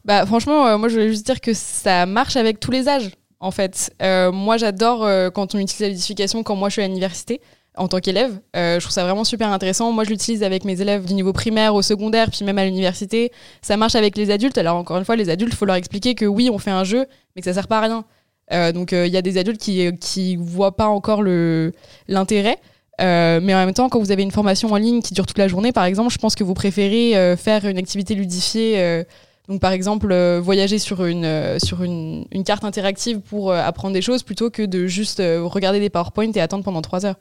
Bah 0.06 0.26
franchement, 0.26 0.68
euh, 0.68 0.78
moi 0.78 0.88
je 0.88 0.94
voulais 0.94 1.10
juste 1.10 1.26
dire 1.26 1.42
que 1.42 1.54
ça 1.54 2.06
marche 2.06 2.36
avec 2.36 2.60
tous 2.60 2.72
les 2.72 2.88
âges, 2.88 3.10
en 3.40 3.52
fait. 3.52 3.94
Moi 4.00 4.58
j'adore 4.58 5.00
quand 5.34 5.56
on 5.56 5.60
utilise 5.60 5.80
la 5.82 5.90
ludification 5.90 6.44
quand 6.44 6.56
moi 6.56 6.70
je 6.70 6.74
suis 6.74 6.82
à 6.84 6.88
l'université 6.88 7.42
en 7.78 7.88
tant 7.88 8.00
qu'élève. 8.00 8.40
Euh, 8.56 8.80
je 8.80 8.86
trouve 8.86 8.94
ça 8.94 9.04
vraiment 9.04 9.24
super 9.24 9.50
intéressant. 9.52 9.92
Moi 9.92 10.04
je 10.04 10.10
l'utilise 10.10 10.44
avec 10.44 10.66
mes 10.66 10.82
élèves 10.82 11.06
du 11.06 11.14
niveau 11.14 11.34
primaire 11.34 11.76
au 11.76 11.82
secondaire, 11.82 12.30
puis 12.32 12.46
même 12.46 12.58
à 12.58 12.66
l'université. 12.66 13.32
Ça 13.62 13.78
marche 13.78 13.96
avec 13.96 14.18
les 14.18 14.32
adultes. 14.32 14.58
Alors 14.58 14.78
encore 14.78 14.98
une 14.98 15.06
fois, 15.06 15.16
les 15.16 15.30
adultes, 15.30 15.54
il 15.54 15.58
faut 15.58 15.66
leur 15.66 15.76
expliquer 15.76 16.16
que 16.16 16.26
oui, 16.26 16.50
on 16.52 16.58
fait 16.58 16.72
un 16.72 16.84
jeu, 16.84 17.06
mais 17.36 17.42
que 17.42 17.46
ça 17.46 17.54
sert 17.54 17.68
pas 17.68 17.80
à 17.80 17.82
rien. 17.82 18.06
Euh, 18.54 18.72
donc 18.72 18.92
il 18.92 19.08
y 19.08 19.18
a 19.18 19.22
des 19.22 19.38
adultes 19.38 19.60
qui 19.60 19.90
qui 20.00 20.36
voient 20.36 20.76
pas 20.76 20.88
encore 20.88 21.24
l'intérêt. 21.24 22.60
Euh, 23.02 23.40
mais 23.44 23.54
en 23.54 23.58
même 23.58 23.74
temps, 23.74 23.90
quand 23.90 24.00
vous 24.00 24.12
avez 24.12 24.24
une 24.24 24.32
formation 24.32 24.72
en 24.72 24.78
ligne 24.78 25.02
qui 25.02 25.14
dure 25.14 25.26
toute 25.26 25.38
la 25.38 25.48
journée, 25.48 25.72
par 25.74 25.84
exemple, 25.84 26.12
je 26.12 26.18
pense 26.18 26.34
que 26.36 26.44
vous 26.46 26.54
préférez 26.54 27.18
euh, 27.18 27.36
faire 27.36 27.66
une 27.66 27.78
activité 27.78 28.16
ludifiée. 28.16 28.80
euh, 28.80 29.04
donc, 29.48 29.62
par 29.62 29.72
exemple, 29.72 30.12
euh, 30.12 30.40
voyager 30.42 30.80
sur, 30.80 31.06
une, 31.06 31.26
euh, 31.26 31.58
une, 32.32 32.44
carte 32.44 32.64
interactive 32.64 33.20
pour 33.20 33.52
euh, 33.52 33.62
apprendre 33.62 33.94
des 33.94 34.02
choses 34.02 34.24
plutôt 34.24 34.50
que 34.50 34.64
de 34.64 34.88
juste 34.88 35.20
euh, 35.20 35.44
regarder 35.44 35.80
des 35.80 35.90
PowerPoint 35.90 36.32
et 36.32 36.42
attendre 36.42 36.64
pendant 36.64 36.82
trois 36.82 37.06
heures. 37.06 37.18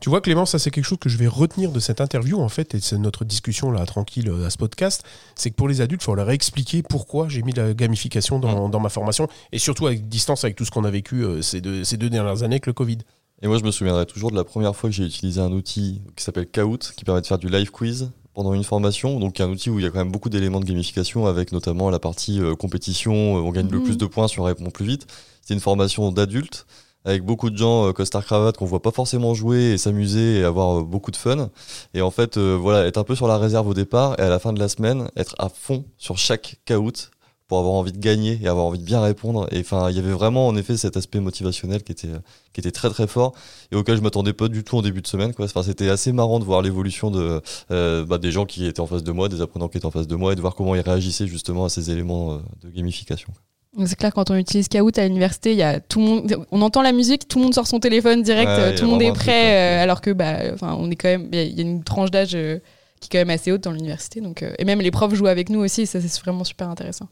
Tu 0.00 0.08
vois, 0.08 0.22
Clément, 0.22 0.46
ça 0.46 0.58
c'est 0.58 0.70
quelque 0.70 0.84
chose 0.86 0.98
que 0.98 1.10
je 1.10 1.18
vais 1.18 1.26
retenir 1.26 1.72
de 1.72 1.78
cette 1.78 2.00
interview, 2.00 2.40
en 2.40 2.48
fait, 2.48 2.74
et 2.74 2.80
c'est 2.80 2.96
notre 2.96 3.24
discussion 3.26 3.70
là, 3.70 3.84
tranquille, 3.84 4.28
euh, 4.30 4.46
à 4.46 4.50
ce 4.50 4.56
podcast. 4.56 5.04
C'est 5.34 5.50
que 5.50 5.56
pour 5.56 5.68
les 5.68 5.82
adultes, 5.82 6.00
il 6.02 6.06
faut 6.06 6.14
leur 6.14 6.30
expliquer 6.30 6.82
pourquoi 6.82 7.28
j'ai 7.28 7.42
mis 7.42 7.52
la 7.52 7.74
gamification 7.74 8.38
dans, 8.38 8.70
dans 8.70 8.80
ma 8.80 8.88
formation, 8.88 9.28
et 9.52 9.58
surtout 9.58 9.86
avec 9.86 10.08
distance, 10.08 10.42
avec 10.44 10.56
tout 10.56 10.64
ce 10.64 10.70
qu'on 10.70 10.84
a 10.84 10.90
vécu 10.90 11.22
euh, 11.22 11.42
ces, 11.42 11.60
deux, 11.60 11.84
ces 11.84 11.98
deux 11.98 12.08
dernières 12.08 12.42
années 12.42 12.54
avec 12.54 12.66
le 12.66 12.72
Covid. 12.72 12.98
Et 13.42 13.46
moi, 13.46 13.58
je 13.58 13.64
me 13.64 13.70
souviendrai 13.70 14.06
toujours 14.06 14.30
de 14.30 14.36
la 14.36 14.44
première 14.44 14.74
fois 14.74 14.88
que 14.90 14.96
j'ai 14.96 15.04
utilisé 15.04 15.40
un 15.40 15.52
outil 15.52 16.00
qui 16.16 16.24
s'appelle 16.24 16.46
Kahoot, 16.46 16.92
qui 16.96 17.04
permet 17.04 17.20
de 17.20 17.26
faire 17.26 17.38
du 17.38 17.48
live 17.50 17.70
quiz 17.70 18.10
pendant 18.32 18.54
une 18.54 18.64
formation. 18.64 19.18
Donc, 19.20 19.38
un 19.40 19.48
outil 19.50 19.68
où 19.70 19.78
il 19.78 19.82
y 19.82 19.86
a 19.86 19.90
quand 19.90 19.98
même 19.98 20.12
beaucoup 20.12 20.28
d'éléments 20.30 20.60
de 20.60 20.64
gamification, 20.66 21.26
avec 21.26 21.52
notamment 21.52 21.90
la 21.90 21.98
partie 21.98 22.40
euh, 22.40 22.54
compétition, 22.54 23.12
on 23.34 23.50
gagne 23.50 23.68
le 23.68 23.78
Mhm. 23.78 23.84
plus 23.84 23.98
de 23.98 24.06
points 24.06 24.28
si 24.28 24.40
on 24.40 24.44
répond 24.44 24.70
plus 24.70 24.86
vite. 24.86 25.06
C'est 25.42 25.52
une 25.54 25.60
formation 25.60 26.10
d'adultes, 26.12 26.66
avec 27.04 27.22
beaucoup 27.24 27.50
de 27.50 27.56
gens 27.56 27.88
euh, 27.88 27.92
costard 27.92 28.24
cravate 28.24 28.56
qu'on 28.56 28.66
voit 28.66 28.82
pas 28.82 28.90
forcément 28.90 29.34
jouer 29.34 29.72
et 29.72 29.78
s'amuser 29.78 30.40
et 30.40 30.44
avoir 30.44 30.80
euh, 30.80 30.84
beaucoup 30.84 31.10
de 31.10 31.16
fun. 31.16 31.50
Et 31.94 32.02
en 32.02 32.10
fait, 32.10 32.36
euh, 32.36 32.56
voilà, 32.60 32.86
être 32.86 32.98
un 32.98 33.04
peu 33.04 33.14
sur 33.14 33.28
la 33.28 33.38
réserve 33.38 33.68
au 33.68 33.74
départ 33.74 34.18
et 34.18 34.22
à 34.22 34.28
la 34.28 34.38
fin 34.38 34.52
de 34.52 34.58
la 34.58 34.68
semaine, 34.68 35.10
être 35.16 35.34
à 35.38 35.48
fond 35.48 35.84
sur 35.98 36.18
chaque 36.18 36.60
Kahoot 36.64 37.10
pour 37.50 37.58
avoir 37.58 37.74
envie 37.74 37.90
de 37.90 37.98
gagner 37.98 38.38
et 38.40 38.46
avoir 38.46 38.64
envie 38.64 38.78
de 38.78 38.84
bien 38.84 39.00
répondre. 39.00 39.48
Et 39.50 39.58
enfin, 39.58 39.90
il 39.90 39.96
y 39.96 39.98
avait 39.98 40.12
vraiment 40.12 40.46
en 40.46 40.54
effet 40.54 40.76
cet 40.76 40.96
aspect 40.96 41.18
motivationnel 41.18 41.82
qui 41.82 41.90
était, 41.90 42.06
euh, 42.06 42.20
qui 42.52 42.60
était 42.60 42.70
très 42.70 42.88
très 42.90 43.08
fort 43.08 43.34
et 43.72 43.76
auquel 43.76 43.96
je 43.96 44.02
m'attendais 44.02 44.32
pas 44.32 44.46
du 44.46 44.62
tout 44.62 44.76
en 44.76 44.82
début 44.82 45.02
de 45.02 45.08
semaine. 45.08 45.34
Quoi. 45.34 45.46
Enfin, 45.46 45.64
c'était 45.64 45.90
assez 45.90 46.12
marrant 46.12 46.38
de 46.38 46.44
voir 46.44 46.62
l'évolution 46.62 47.10
de, 47.10 47.42
euh, 47.72 48.04
bah, 48.06 48.18
des 48.18 48.30
gens 48.30 48.46
qui 48.46 48.66
étaient 48.66 48.78
en 48.78 48.86
face 48.86 49.02
de 49.02 49.10
moi, 49.10 49.28
des 49.28 49.40
apprenants 49.40 49.68
qui 49.68 49.78
étaient 49.78 49.86
en 49.86 49.90
face 49.90 50.06
de 50.06 50.14
moi 50.14 50.32
et 50.32 50.36
de 50.36 50.40
voir 50.40 50.54
comment 50.54 50.76
ils 50.76 50.80
réagissaient 50.80 51.26
justement 51.26 51.64
à 51.64 51.68
ces 51.68 51.90
éléments 51.90 52.36
de 52.62 52.70
gamification. 52.70 53.32
C'est 53.86 53.96
clair, 53.96 54.12
quand 54.12 54.30
on 54.30 54.34
utilise 54.36 54.68
Kahoot 54.68 54.98
à 54.98 55.04
l'université, 55.06 55.52
il 55.52 55.58
y 55.58 55.62
a 55.62 55.78
tout 55.78 56.00
le 56.00 56.04
monde, 56.04 56.36
on 56.50 56.60
entend 56.60 56.82
la 56.82 56.90
musique, 56.92 57.28
tout 57.28 57.38
le 57.38 57.44
monde 57.44 57.54
sort 57.54 57.68
son 57.68 57.78
téléphone 57.78 58.22
direct, 58.22 58.48
Ouais, 58.48 58.58
euh, 58.58 58.70
il 58.72 58.78
tout 58.78 58.84
le 58.84 58.90
monde 58.90 59.02
est 59.02 59.12
prêt, 59.12 59.78
euh, 59.78 59.82
alors 59.82 60.00
que 60.00 60.10
bah, 60.10 60.38
enfin, 60.52 60.74
on 60.78 60.90
est 60.90 60.96
quand 60.96 61.08
même, 61.08 61.28
il 61.32 61.38
y 61.38 61.40
a- 61.40 61.44
il 61.44 61.54
y, 61.54 61.60
a 61.60 61.62
une 61.62 61.84
tranche 61.84 62.10
d'âge 62.10 62.34
euh, 62.34 62.58
qui 63.00 63.06
est 63.06 63.10
quand 63.12 63.18
même 63.18 63.30
assez 63.34 63.52
haute 63.52 63.62
dans 63.62 63.70
l'université. 63.70 64.20
Donc, 64.20 64.42
euh, 64.42 64.52
et 64.58 64.64
même 64.64 64.80
les 64.80 64.90
profs 64.90 65.14
jouent 65.14 65.28
avec 65.28 65.50
nous 65.50 65.60
aussi, 65.60 65.86
ça 65.86 66.00
c'est 66.00 66.20
vraiment 66.20 66.42
super 66.44 66.68
intéressant. 66.68 67.06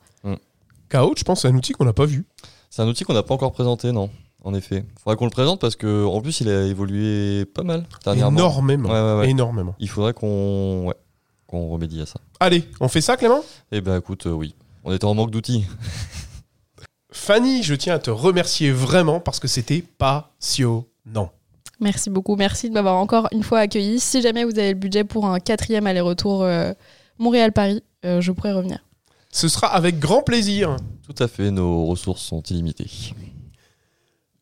Kahoot, 0.88 1.18
je 1.18 1.22
pense, 1.24 1.42
c'est 1.42 1.48
un 1.48 1.54
outil 1.54 1.72
qu'on 1.74 1.84
n'a 1.84 1.92
pas 1.92 2.06
vu. 2.06 2.24
C'est 2.70 2.82
un 2.82 2.88
outil 2.88 3.04
qu'on 3.04 3.12
n'a 3.14 3.22
pas 3.22 3.34
encore 3.34 3.52
présenté, 3.52 3.92
non 3.92 4.10
En 4.42 4.52
effet. 4.54 4.84
Faudrait 5.02 5.16
qu'on 5.16 5.26
le 5.26 5.30
présente 5.30 5.60
parce 5.60 5.76
que 5.76 6.04
en 6.06 6.20
plus 6.22 6.40
il 6.40 6.48
a 6.48 6.64
évolué 6.64 7.44
pas 7.44 7.62
mal 7.62 7.84
dernièrement. 8.04 8.38
Énormément. 8.38 8.88
Ouais, 8.88 9.00
ouais, 9.00 9.18
ouais. 9.20 9.30
Énormément. 9.30 9.74
Il 9.78 9.88
faudrait 9.88 10.12
qu'on 10.14 10.92
remédie 11.50 12.00
à 12.00 12.06
ça. 12.06 12.18
Allez, 12.40 12.64
on 12.80 12.88
fait 12.88 13.00
ça, 13.02 13.16
Clément? 13.16 13.42
Eh 13.70 13.80
ben 13.80 13.98
écoute, 13.98 14.26
euh, 14.26 14.30
oui. 14.32 14.54
On 14.84 14.92
était 14.92 15.04
en 15.04 15.14
manque 15.14 15.30
d'outils. 15.30 15.64
Fanny, 17.10 17.62
je 17.62 17.74
tiens 17.74 17.94
à 17.94 17.98
te 17.98 18.10
remercier 18.10 18.70
vraiment 18.70 19.20
parce 19.20 19.40
que 19.40 19.48
c'était 19.48 19.82
passionnant. 19.82 21.32
Merci 21.80 22.10
beaucoup, 22.10 22.36
merci 22.36 22.68
de 22.68 22.74
m'avoir 22.74 22.96
encore 22.96 23.28
une 23.32 23.42
fois 23.42 23.60
accueilli. 23.60 24.00
Si 24.00 24.20
jamais 24.20 24.44
vous 24.44 24.58
avez 24.58 24.70
le 24.70 24.78
budget 24.78 25.04
pour 25.04 25.26
un 25.26 25.38
quatrième 25.38 25.86
aller-retour 25.86 26.42
euh, 26.42 26.72
Montréal-Paris, 27.18 27.82
euh, 28.04 28.20
je 28.20 28.32
pourrais 28.32 28.52
revenir. 28.52 28.84
Ce 29.30 29.48
sera 29.48 29.68
avec 29.68 29.98
grand 29.98 30.22
plaisir. 30.22 30.76
Tout 31.06 31.22
à 31.22 31.28
fait, 31.28 31.50
nos 31.50 31.86
ressources 31.86 32.22
sont 32.22 32.42
illimitées. 32.42 32.90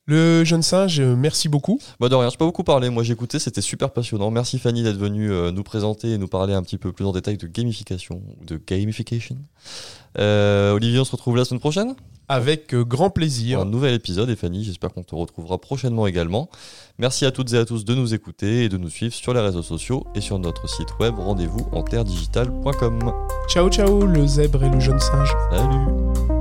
Le 0.07 0.45
jeune 0.45 0.63
singe, 0.63 1.01
euh, 1.01 1.15
merci 1.15 1.49
beaucoup. 1.49 1.81
Bah 2.01 2.09
de 2.09 2.15
rien, 2.15 2.31
je 2.31 2.35
peux 2.35 2.39
pas 2.39 2.45
beaucoup 2.47 2.65
parler. 2.65 2.91
Moi 2.91 3.03
j'ai 3.03 3.13
écouté, 3.13 3.39
c'était 3.39 3.61
super 3.61 3.91
passionnant. 3.91 4.31
Merci 4.31 4.59
Fanny 4.59 4.83
d'être 4.83 4.99
venue 4.99 5.29
nous 5.53 5.63
présenter 5.63 6.13
et 6.13 6.19
nous 6.19 6.29
parler 6.29 6.55
un 6.55 6.63
petit 6.63 6.79
peu 6.79 6.91
plus 6.93 7.05
en 7.05 7.13
détail 7.13 7.37
de 7.37 7.47
gamification 7.47 8.23
ou 8.41 8.45
de 8.45 8.61
gamification. 8.65 9.37
Euh, 10.19 10.73
Olivier, 10.73 10.99
on 11.01 11.05
se 11.05 11.13
retrouve 11.13 11.37
la 11.37 11.45
semaine 11.45 11.61
prochaine 11.61 11.95
Avec 12.29 12.75
euh, 12.75 12.85
grand 12.85 13.07
pour 13.07 13.15
plaisir. 13.15 13.61
un 13.61 13.65
nouvel 13.65 13.95
épisode. 13.95 14.29
Et 14.31 14.37
Fanny, 14.37 14.65
j'espère 14.65 14.93
qu'on 14.93 15.03
te 15.03 15.15
retrouvera 15.15 15.59
prochainement 15.59 16.07
également. 16.07 16.49
Merci 16.99 17.25
à 17.25 17.31
toutes 17.31 17.53
et 17.53 17.59
à 17.59 17.65
tous 17.65 17.85
de 17.85 17.95
nous 17.95 18.15
écouter 18.15 18.65
et 18.65 18.69
de 18.69 18.77
nous 18.77 18.91
suivre 18.91 19.15
sur 19.15 19.35
les 19.35 19.41
réseaux 19.41 19.63
sociaux 19.63 20.07
et 20.15 20.21
sur 20.21 20.39
notre 20.39 20.69
site 20.69 20.99
web 20.99 21.15
rendez-vous 21.19 21.69
en 21.73 21.83
terredigital.com. 21.83 23.13
Ciao, 23.49 23.69
ciao, 23.71 24.07
le 24.07 24.27
zèbre 24.27 24.65
et 24.65 24.71
le 24.71 24.81
jeune 24.81 25.01
singe. 25.01 25.33
Salut 25.51 26.36